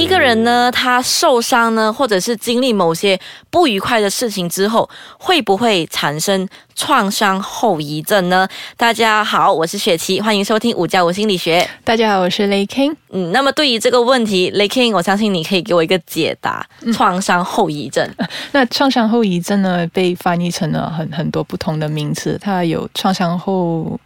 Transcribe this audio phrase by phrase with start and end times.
[0.00, 4.88] 一个人呢，他受伤呢，或者是经历某些不愉快的事情之后，
[5.18, 8.48] 会不会产生创伤后遗症呢？
[8.78, 11.68] 大家好，我是雪琪，欢迎收听五加五心理学。
[11.84, 12.94] 大家好，我是雷 king。
[13.10, 16.66] 嗯，那么对于这个问题，雷 king，我相信你可以给我一个解答。
[16.94, 18.08] 创伤后遗症，
[18.52, 24.00] 那创伤后遗症呢，被翻译成了很很多不同的名词，它有创伤后。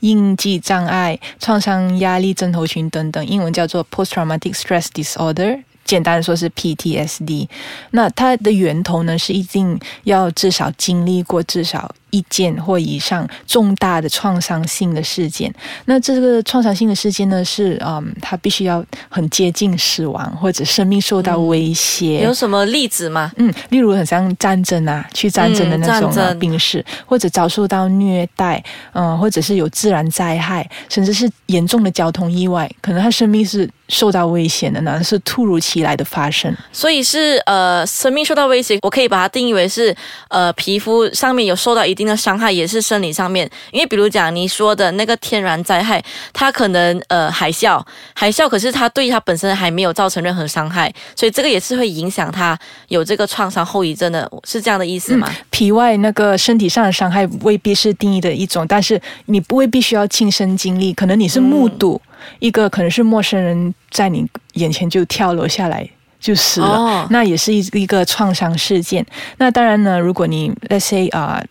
[0.00, 5.62] 应激障碍、创伤压力症候群等等，英文叫做 Post Traumatic Stress Disorder。
[5.82, 7.48] 简单的说是 PTSD，
[7.90, 15.52] 那它的源头呢是一定要至少经历过至少一件或以上重大的创伤性的事件。
[15.86, 22.22] 那这个创伤性的事件呢是嗯，它必须要很接近死亡或者生命受到威胁。
[22.22, 23.32] 有什么例子吗？
[23.36, 26.10] 嗯，例如很像战争啊，去战争的那种
[27.06, 33.68] 或者遭受到虐待，嗯，或者是有自然灾害，甚至是严重的交通意外，可能他生命是。
[33.90, 39.92] 受到危险的呢，是突如其来的发生，所以是呃，生命受到威胁，我可以把它定义为是
[40.28, 43.48] 呃，皮肤上面有受到一定的伤害，也是生理上面。
[43.70, 47.84] 因为比如讲你说的那个天然灾害，它可能呃海啸，
[48.14, 55.30] 海啸，可是它对它本身还没有造成任何伤害，所以这个也是会影响它有这个创伤后遗症的，是这样的意思吗？
[55.50, 62.00] 皮外那个身体上的伤害未必是定义的一种，但是你不未必需要亲身经历，可能你是目睹。
[62.38, 65.88] 一个可能是陌生人在你眼前就跳楼下来
[66.20, 69.04] 就死了，那也是一一个创伤事件。
[69.38, 71.42] 那当然呢，如果你 let's say 啊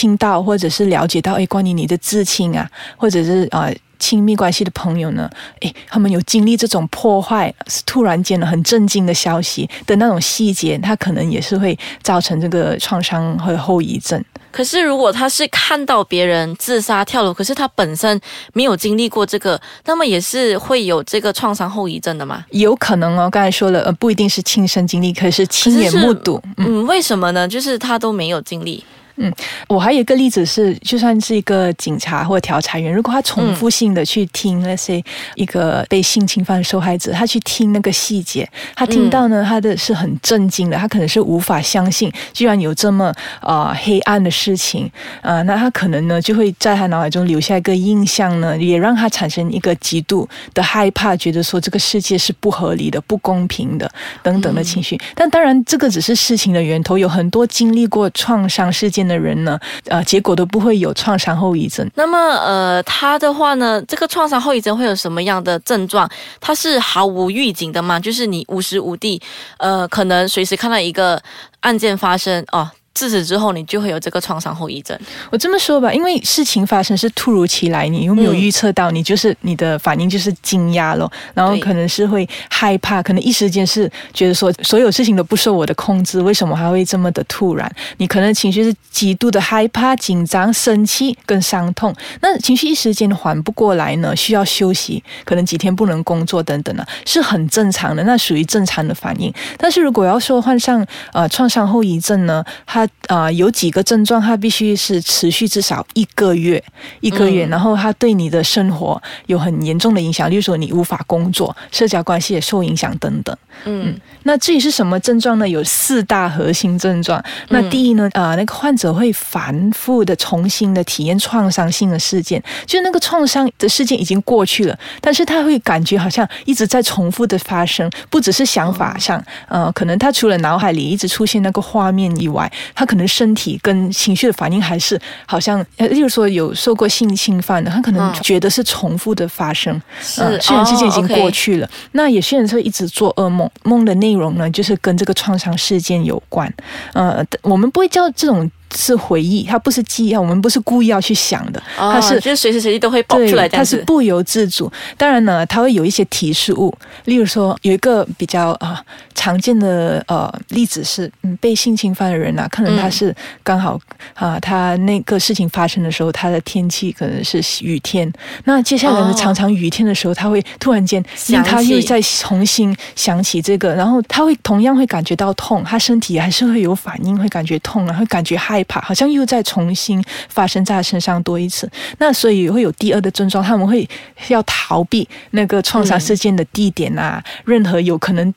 [0.00, 14.24] 听到或者是了解到，哎，关于你的至亲啊，或者是啊亲密关系的朋友呢，哎，他们有经历这种破坏，是突然间的很震惊的消息的那种细节，他可能也是会造成这个创伤和后遗症。
[14.50, 18.18] 可是，如果他是看到别人自杀跳楼，可是他本身
[18.54, 22.42] 没有经历过这个，那么也是会有这个创伤后遗症的吗？
[22.52, 26.42] 有可能哦，刚才说了，呃，不一定是亲身经历，可是亲眼目睹。
[26.56, 27.46] 嗯，为什么呢？
[27.46, 28.82] 就是他都没有经历。
[29.22, 29.30] 嗯，
[29.68, 35.02] 我还有一个例子是，就算是一个警察或调查员，如果他重复性的去听那些
[35.34, 53.86] 一个被性侵犯的受害者，他去听那个细节，他听到呢，他的是很震惊的，他可能是无法相信，居然有这么啊黑暗的事情啊，那他可能呢就会在他脑海中留下一个印象呢，也让他产生一个极度的害怕，觉得说这个世界是不合理的、不公平的
[54.22, 54.98] 等等的情绪。
[55.14, 59.09] 但当然，这个只是事情的源头，有很多经历过创伤事件。
[59.10, 61.90] 的人呢，呃，结果都不会有创伤后遗症。
[61.96, 66.08] 那么，呃，他的话呢，这个创伤后遗症会有什么样的症状？
[66.40, 67.98] 他是毫无预警的吗？
[67.98, 69.20] 就是你无时无地，
[69.58, 71.20] 呃，可能随时看到一个
[71.60, 72.70] 案件发生哦。
[73.00, 74.94] 自此之后，你就会有这个创伤后遗症。
[75.30, 78.90] 我这么说吧，因为事情发生是突如其来，你又没有预测到？
[78.90, 87.74] 你就是你的反应就是惊讶咯，然后可能是会害怕，可能一时间是觉得说所有事情都不受我的控制，为什么还会这么的突然？
[87.96, 91.94] 你可能情绪是极度的害怕、紧张、生气跟伤痛。
[92.20, 99.32] 那情绪一时间缓不过来呢，需要休息，可能几天不能工作等等呢，是很正常的，那属于正常的反应。
[99.56, 106.62] 但是如果要说患上呃创伤后遗症呢，它它啊有几个症状，它必须是持续至少一个月，
[107.00, 113.36] 一个月，然后它对你的生活有很严重的影响，例如说你无法工作，社交关系也受影响等等。
[113.64, 115.48] 嗯，那至于是什么症状呢？
[115.48, 117.22] 有四大核心症状。
[117.48, 143.50] 那第一呢，啊，那个患者会反复的重新的体验创伤性的事件，就那个创伤的事件已经过去了，但是他会感觉好像一直在重复的发生，不只是想法上，呃，可能他除了脑海里一直出现那个画面以外，他可能身体跟情绪的反应还是好像，例如说有受过性侵犯的，他可能觉得是重复的发生，是虽然事件已经过去了，那有些人会一直做噩梦。
[143.64, 146.52] 梦的内容呢，就是跟这个创伤事件有关。
[146.92, 148.50] 呃，我们不会叫这种。
[148.74, 154.70] 是回忆，它不是记忆，我们不是故意要去想的，它是就是随时随地都会爆出来，它是不由自主。
[154.96, 156.72] 当然呢，它会有一些提示物，
[157.04, 158.82] 例如说有一个比较啊
[159.14, 163.78] 常见的呃例子是，嗯，被性侵犯的人啊，可能他是刚好
[164.14, 168.10] 啊，他那个事情发生的时候，他的天气可能是雨天，
[168.44, 171.04] 那接下来呢，常常雨天的时候，他会突然间，
[171.44, 178.59] 他又在重新想起这个，然后他会同样会感觉到痛，他身体还是会有反应，会感觉痛然后感觉害。
[178.60, 183.88] 害怕，好像又再重新发生在他身上多一次，那所以会有第二的症状，他们会
[184.28, 188.34] 要逃避那个创伤事件的地点啊，任何有可能。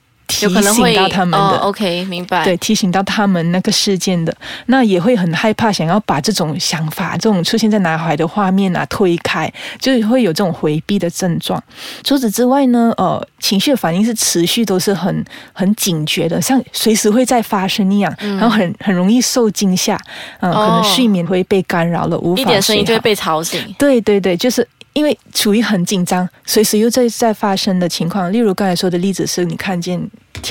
[0.49, 1.57] 提醒到他们的。
[1.57, 2.43] OK，明白。
[2.43, 4.35] 对，提醒到他们那个事件的，
[4.67, 11.61] 那也会很害怕，想要把这种想法、这种出现在脑海的画面啊推开，就会有这种回避的症状。
[12.03, 15.23] 除此之外呢，呃，情绪的反应是持续都是很
[15.53, 19.99] 很警觉的，像随时会再发生一样，然后很很容易受惊吓，
[20.39, 23.73] 嗯，可能睡眠会被干扰了，无法一点声音就会被吵醒。
[23.77, 28.31] 对对对，就是因为处于很紧张，随时又在在发生的情况。
[28.31, 29.99] 例如刚才说的例子是你看见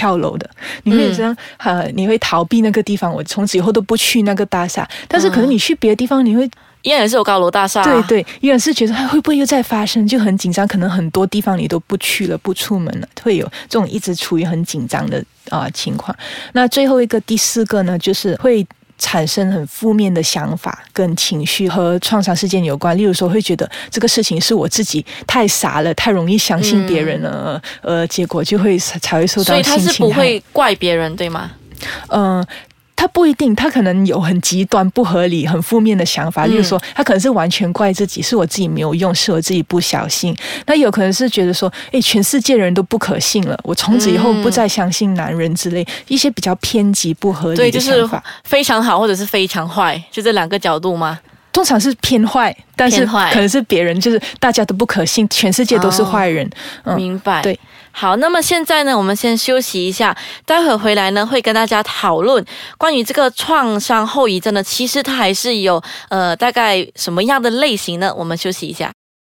[0.02, 0.50] 跳楼的，
[0.82, 4.88] 你会这样呃，你会逃避那个地方，我从此以后都不去那个大厦。
[5.06, 6.50] 但是可能你去别的地方，你会。
[6.82, 10.66] 依然是有高楼大厦，对对，依然是觉得它会不会又再发生，就很紧张。
[10.66, 16.12] 可能很多地方你都不去了，不出门了，会有这种一直处于很紧张的啊情况。
[16.54, 18.66] 那最后一个第四个呢，就是会
[19.02, 22.96] 产生很负面的想法跟情绪和创伤事件有关。
[22.96, 29.54] 例如说，会觉得这个事情是我自己太傻了，太容易相信别人了，呃，结果就会才会受到。
[29.54, 31.50] 所以他是不会怪别人，对吗？
[32.08, 32.46] 嗯。
[33.02, 40.32] 他不一定，他可能有很极端、不合理、很负面的想法，例如说，他可能是完全怪自己，是我自己没有用，是我自己不小心。
[40.66, 48.22] 那有可能是觉得说，哎，全世界人都不可信了，我从此以后不再相信男人之类一些比较偏激、不合理的想法。
[48.44, 51.18] 非常好，或者是非常坏，就这两个角度吗？
[51.52, 56.48] 通常是偏坏，但是可能是别人，就是大家都不可信，全世界都是坏人。
[56.96, 57.42] 明白。
[57.42, 57.58] 对。
[57.94, 60.16] 好，那么现在呢，我们先休息一下，
[60.46, 62.42] 待会回来呢，会跟大家讨论
[62.78, 68.10] 关于这个创伤后遗症呢，其实它还是有呃大概什么样的类型呢？
[68.16, 68.90] 我们休息一下。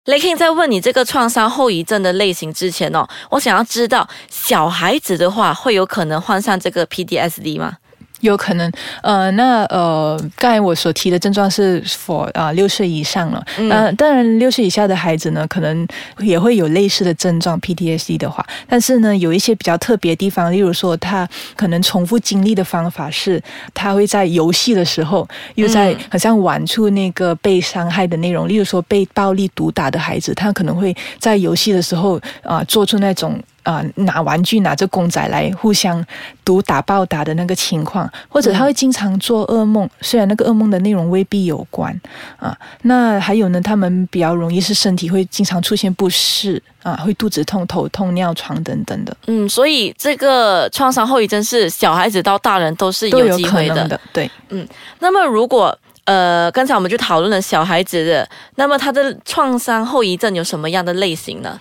[0.07, 7.75] 雷 king 在问你这个创伤后遗症的类型之前哦，我想要知道小孩子的话会有可能患上这个 PDSD 吗？
[8.21, 8.71] 有可能，
[9.03, 15.87] 呃，那呃，刚才我所提的症状是 for 啊六岁以上了，嗯，当然六岁以下的孩子呢，可能
[16.19, 23.43] 也会有类似的症状 PTSD 的话，但是呢，有一些比较特别的地方，例如说他可能重复经历的方法是，
[23.75, 33.39] 他会在游戏的时候又在好像玩出那个被伤害的内容，例如说被暴力毒打的孩子，他可能会在游戏的时候啊做出那种。
[33.67, 36.03] 啊，拿玩具拿着公仔来互相
[36.45, 41.93] 毒打、暴打的那个情况，或者他会经常做噩梦，虽然那个噩梦的内容未必有关
[42.39, 42.57] 啊。
[42.83, 49.17] 那还有呢，他们比较容易是身体会经常出现不适啊，会肚子痛、头痛、尿床等等的。
[49.27, 54.01] 嗯，所以这个创伤后遗症是小孩子到大人都是有机会的。
[54.13, 54.65] 对，嗯。
[55.01, 61.59] 那么如果呃，刚才我们就讨论了小孩子的，那么他的创伤后遗症有什么样的类型呢？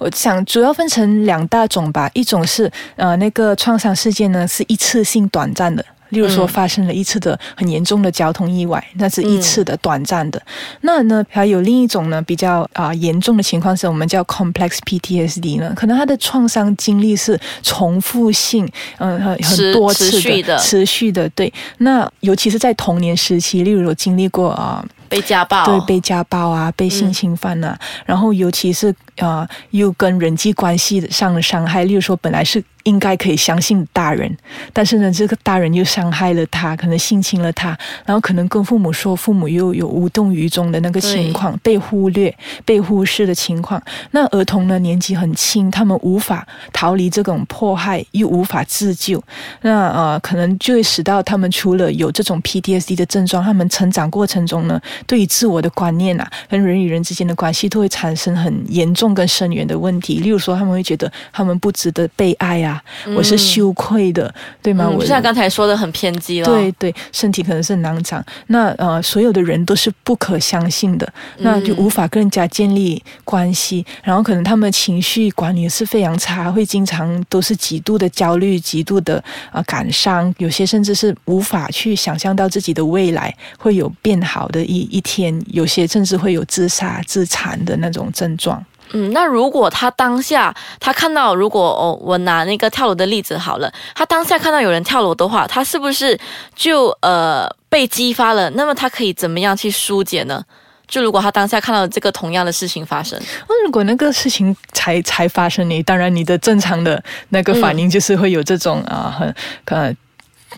[0.00, 5.84] 我想主要分成两大种吧，一种是呃那个创伤事件呢是一次性短暂的。
[6.08, 10.42] 例如说，发生了一次的很严重的交通意外，那是一次的短暂的。
[10.80, 18.68] 那呢，还有另一种呢，比较啊严重的情况是我们叫 complex PTSD 呢，可能他的创伤经历是重复性，
[18.98, 20.10] 嗯，很很多次
[20.42, 21.28] 的，持续的。
[21.28, 32.64] 对，那尤其是在童年时期，例如有经历过啊被家暴，对，被家暴啊，被性侵犯啊，然后尤其是啊又跟人际关系上的伤害，例如说本来是。
[32.84, 34.34] 应该可以相信大人，
[34.72, 42.34] 但是呢，这个大人又伤害了他，可能性侵了他，然后可能跟父母说，父母又有无动于衷的那个情况，被忽略、
[42.64, 43.80] 被忽视的情况。
[44.12, 49.22] 那儿童呢，年纪很轻，他们无法逃离这种迫害，又无法自救。
[49.60, 60.18] 那呃，可能就会使到他们除了有这种 PTSD 的症状，他们成长过程中呢，对于自我的观念啊，跟人与人之间的关系，都会产生很严重跟深远的问题。
[60.18, 62.82] 例如说，他们会觉得他们不值得被爱啊。
[63.16, 64.88] 我是羞愧的，对吗？
[64.88, 66.46] 我像刚才说的很偏激了。
[66.46, 68.24] 对对，身体可能是囊长。
[68.48, 73.84] 那呃，所有的人都是不可相信的，那就无法跟人家建立关系。
[74.02, 88.62] 然后可能他们情绪管理是非常差，会经常都是极度的焦虑、极度的啊感伤，有些甚至是无法去想象到自己的未来会有变好的一一天，有些甚至会有自杀、自残的那种症状。
[88.92, 96.18] 嗯，那如果他当下他看到，如果哦，我拿那个跳楼的例子好了，他当下看到有人跳楼的话，他是不是
[96.56, 98.50] 就呃被激发了？
[98.50, 100.44] 那么他可以怎么样去疏解呢？
[100.88, 103.16] 就如果他当下看到这个同样的事情发生，
[103.48, 109.32] 那如果那个事情才才发生，你当然你的正常的那个反应就是会有这种啊很
[109.66, 109.94] 呃。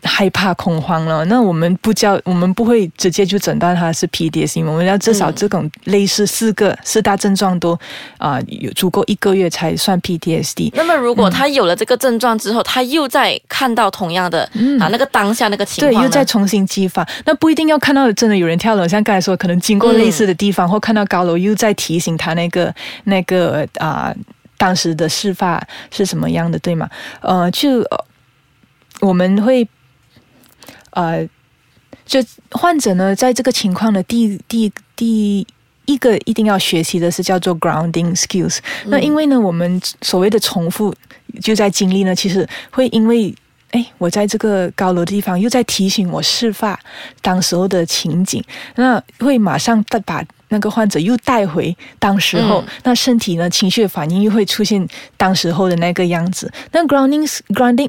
[0.03, 7.79] 害怕恐慌了，那我们不叫，我们不会直接就诊断他是 PDS，我们要至少这种类似四个四大症状都
[8.19, 10.71] 啊有足够一个月才算 PTSD。
[10.75, 14.43] 那么如果他有了这个症状之后，他又在看到同样的
[14.81, 24.15] 啊那个当下那个情况，对，又再重新激发，那不一定要看到真的有人跳楼，像刚才说，可能经过类似的地方或看到高楼，又在提醒他那个那个啊。
[24.59, 26.89] 当时的事发是什么样的，对吗？
[27.21, 27.85] 呃，就
[29.01, 29.69] 我们会
[30.93, 31.29] 呃，
[32.07, 32.21] 就
[32.51, 35.47] 患者呢，在这个情况的第第第
[35.85, 38.59] 一个一定要学习的是叫做 grounding skills。
[38.87, 40.95] 那因为呢，我们所谓的重复
[41.41, 43.35] 就在经历呢，其实会因为。
[43.73, 46.79] 哎，我在这个高楼的地方，又在提醒我事发
[47.23, 48.45] 当时候的情景，
[48.75, 56.53] 那会马上带把那个患者又带回当时候，那身体呢情绪的反应又会出现当时候的那个样子。
[56.71, 57.89] 那 grounding grounding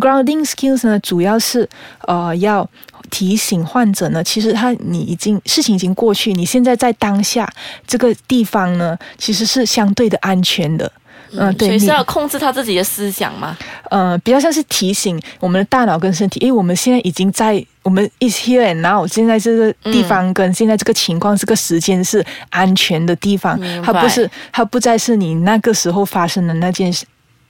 [0.00, 1.68] grounding skills 呢，主要是
[2.06, 2.68] 呃要
[3.10, 7.48] 提醒患者呢，其实他你已经事情已经过去，你现在在当下
[7.86, 10.90] 这个地方呢，其实是相对的安全的。
[11.32, 13.56] 嗯，对，所以是要控制他自己的思想吗？
[13.88, 26.92] 呃，比较像是提醒我们的大脑跟身体，因为我们现在已经在我们 is here and now，现在这个地方跟现在这个情况，这个时间是安全的地方，它不是，它不再是你那个时候发生的那件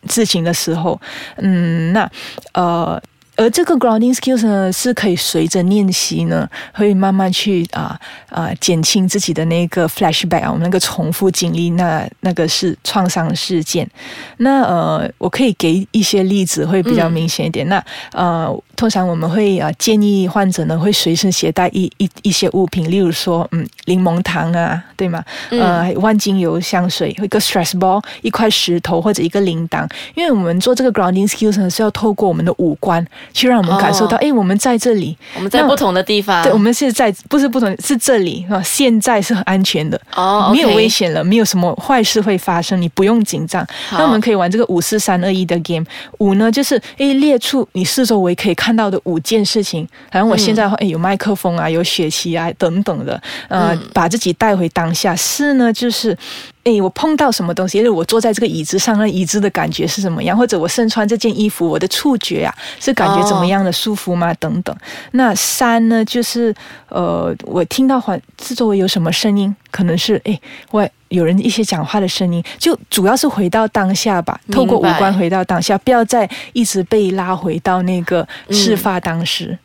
[0.08, 1.00] 事情的时候。
[1.36, 2.10] 嗯，那
[2.52, 3.00] 呃。
[3.40, 13.88] 而这个 grounding skills 呢，是可以随着练习呢，会慢慢去啊啊减轻自己的那个 flashback 啊，我们那个重复经历，那那个是创伤事件。
[14.36, 17.66] 那呃，我可以给一些例子，会比较明显一点。
[17.66, 17.82] 那
[18.12, 25.24] 呃，通常我们会啊建议患者呢，会随身携带一一一些物品，例如说，嗯，柠檬糖啊，对吗？
[25.48, 29.88] 呃，万金油香水，一个 stress ball，一块石头或者一个铃铛。
[30.14, 33.02] 因为我们做这个 grounding skills 呢，是要透过我们的五官。
[33.32, 43.66] 去让我们感受到，哎，我们在这里，我们在不同的地方，对，我们是在不是不同，是这里啊，现在是很安全的哦，没有危险了，没有什么坏事会发生，你不用紧张。
[43.92, 45.84] 那我们可以玩这个五四三二一的 game。
[46.18, 55.14] 五呢，就是哎，列出你四周围可以看到的五件事情，好像我现在哎有麦克风啊，有雪琪啊等等的，呃，把自己带回当下。
[55.14, 56.16] 四呢，就是。
[56.64, 57.78] 哎，我碰到什么东西？
[57.78, 60.36] 因为我坐在这个椅子上，那椅子的感觉是什么样？
[60.36, 63.72] 或者我身穿这件衣服，我的触觉啊，是感觉怎么样的？
[63.72, 64.34] 舒服吗？
[64.34, 64.76] 等等。
[65.12, 66.54] 那三呢，就是
[66.88, 69.54] 呃，我听到环四周围有什么声音？
[69.70, 70.38] 可能是哎，
[70.70, 79.46] 我有人一些讲话的声音，就主要是回到当下吧，透过五官回到当下，不要再一直被拉回到那个事发当时。
[79.46, 79.58] 嗯，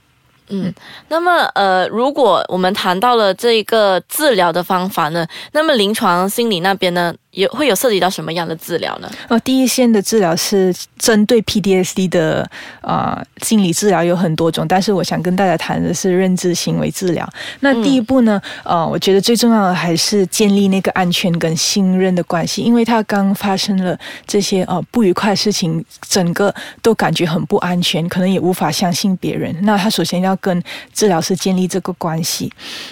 [0.50, 0.74] 嗯
[1.08, 7.14] 那么呃，如果我们谈到了这一个治疗的方法呢，那么临床心理那边呢？
[7.36, 9.10] 有会有涉及到什么样的治疗呢？
[9.28, 12.50] 呃，第一线的治疗是针对 PDSD 的
[12.82, 17.28] 啊，心理治疗有很多种，但是我想跟大家谈的是认知行为治疗。
[17.60, 29.56] 那第一步呢，呃，我觉得最重要的还是建立那个安全跟信任的关系，因为他刚发生了这些呃不愉快的事情，整个都感觉很不安全，可能也无法相信别人。
[29.62, 30.64] 那他首先要跟
[30.94, 32.52] 治疗师建立这个关系。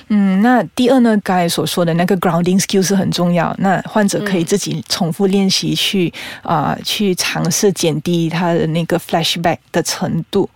[0.09, 3.55] 嗯，那第二呢，刚才所说的那个 grounding skill 是很重要。
[3.59, 6.11] 那患者可可以自己重复练习，去
[6.41, 10.49] 啊，去尝试减低他的那个 flashback 的程度，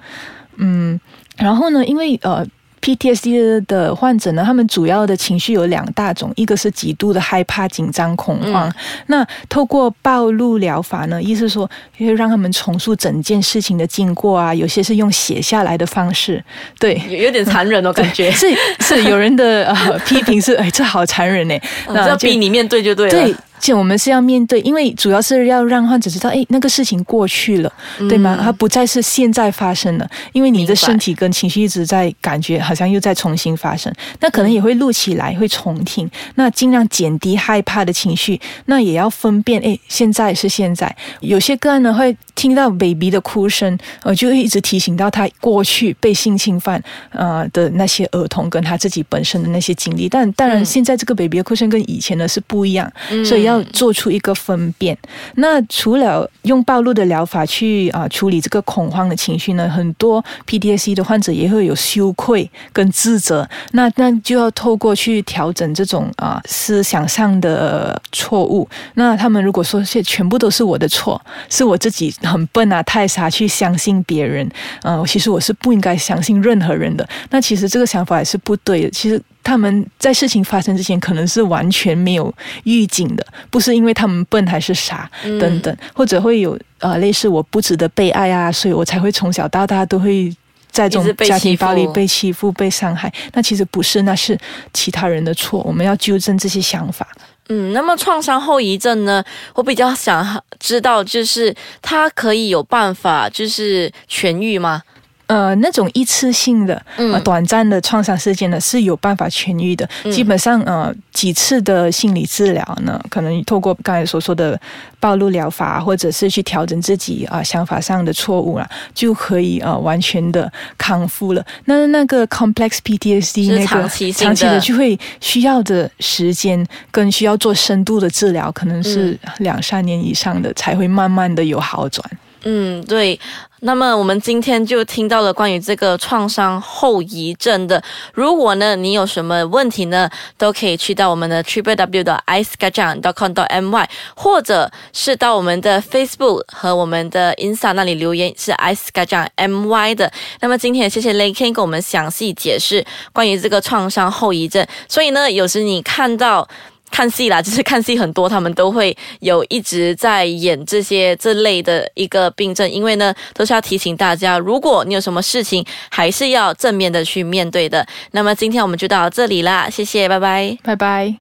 [0.55, 0.99] 嗯，
[1.37, 2.43] 然后呢，因为呃。
[2.79, 8.71] PTSD 的患者呢，他们主要的情绪有两大种，一个是极度的害怕、紧张、恐慌。
[9.07, 16.41] 那透过暴露疗法呢，意思说，会让他们重塑整件事情的经过啊，有些是用写下来的方式，
[16.79, 18.47] 对，有点残忍哦，感觉是
[18.79, 23.37] 是有人的呃 批评是，哎，这好残忍呢，那要逼你面对就对了。
[23.59, 27.73] 且我们是要面对，因为主要是要让患者知道，哎，那个事情过去了，
[28.07, 28.37] 对吗？
[28.39, 33.91] 它不再是现在发生了，因为你的身体跟情绪一直在感觉，好像又在重新发生。
[34.19, 36.07] 那可能也会录起来，会重听。
[36.35, 40.95] 那尽量减低害怕的情绪，那也要分辨，哎，现在是现在。
[41.21, 46.79] 有些个案呢，会听到 baby 的哭声，呃，就会一直提醒到他过去被性侵犯
[47.11, 50.07] 呃的那些儿童跟他自己本身的那些经历。
[50.07, 52.91] 但当然，现在这个 baby 的哭声跟以前的是不一样，
[53.25, 53.46] 所以。
[53.47, 54.97] 要做出一个分辨。
[55.35, 63.47] 那除了用暴露的疗法去啊处理这个恐慌的情绪呢，很多 PTSD 的患者也会有羞愧跟自责。
[63.71, 68.67] 那那就要透过去调整这种啊思想上的错误。
[68.95, 74.49] 那他们如果说这全部都是我的错，是我自己很笨啊太傻去相信别人，
[74.83, 77.07] 嗯，其实我是不应该相信任何人的。
[77.29, 78.89] 那其实这个想法也是不对的。
[78.91, 79.21] 其实。
[79.47, 82.33] 他们在事情发生之前，可能是完全没有
[82.65, 90.29] 预警的，不是因为他们笨还是傻等等，或者会有呃类似我不值得被爱啊，所以我才会从小到大都会
[90.69, 93.09] 在这种家庭暴力被欺负、被伤害。
[93.31, 94.37] 那其实不是，那是
[94.73, 95.61] 其他人的错。
[95.61, 97.07] 我们要纠正这些想法。
[97.47, 99.23] 嗯，那么创伤后遗症呢？
[99.53, 104.83] 我比较想知道，就是他可以有办法就是痊愈吗？
[105.27, 109.87] 呃，那种一次性的、呃、短暂的创伤事件呢，是有办法痊愈的。
[110.11, 114.59] 基本上，呃，几次的心理治疗呢，可能透过刚才所说的
[114.99, 121.45] 暴露疗法，或者是去调整自己啊想法上的错误啦，就可以呃完全的康复了。
[121.65, 132.09] 那那个 complex PTSD 那个长期长期的就会需要的时间，跟需要做深度的治疗，可能是两三年以上的，才会慢慢的有好转。
[132.43, 133.19] 嗯，对。
[133.61, 137.81] 那么我们今天就听到了关于这个创伤后遗症的。
[138.13, 145.81] 如果呢你有什么问题呢，都可以去到我们的 triple w 的 i c e g a j a n g com dot my，或者是到我们的
[145.81, 150.11] Facebook 和我们的 Insta 那里留言，是 i c e g a j a n g my 的。
[150.39, 154.63] 那么今天也谢谢 Lakin 给我们详细解释关于这个创伤后遗症。
[154.87, 156.47] 所以呢，有时你看到。
[156.91, 167.85] 看戏啦， 就是看戏很多，他们都会有一直在演这些这类的一个病症，因为呢，都是要提醒大家，如果你有什么事情，还是要正面的去面对的。
[168.11, 171.15] 那么今天我们就到这里啦，谢谢，拜拜，拜拜。